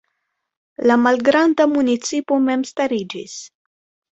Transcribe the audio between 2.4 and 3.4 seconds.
memstariĝis.